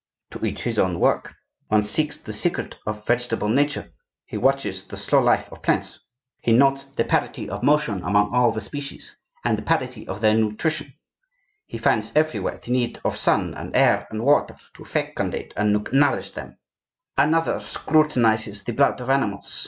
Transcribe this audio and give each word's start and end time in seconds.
To 0.31 0.43
each 0.43 0.63
his 0.63 0.79
own 0.79 0.99
work. 0.99 1.35
One 1.67 1.83
seeks 1.83 2.17
the 2.17 2.33
secret 2.33 2.75
of 2.87 3.05
vegetable 3.05 3.49
nature; 3.49 3.91
he 4.25 4.35
watches 4.35 4.83
the 4.85 4.97
slow 4.97 5.21
life 5.21 5.51
of 5.51 5.61
plants; 5.61 5.99
he 6.39 6.53
notes 6.53 6.85
the 6.85 7.03
parity 7.03 7.47
of 7.47 7.61
motion 7.61 8.01
among 8.03 8.33
all 8.33 8.51
the 8.51 8.61
species, 8.61 9.15
and 9.45 9.55
the 9.59 9.61
parity 9.61 10.07
of 10.07 10.19
their 10.19 10.33
nutrition; 10.35 10.91
he 11.67 11.77
finds 11.77 12.13
everywhere 12.15 12.57
the 12.57 12.71
need 12.71 12.99
of 13.05 13.15
sun 13.15 13.53
and 13.53 13.75
air 13.75 14.07
and 14.09 14.25
water, 14.25 14.55
to 14.73 14.83
fecundate 14.85 15.53
and 15.55 15.87
nourish 15.93 16.31
them. 16.31 16.57
Another 17.15 17.59
scrutinizes 17.59 18.63
the 18.63 18.73
blood 18.73 18.99
of 19.01 19.09
animals. 19.11 19.59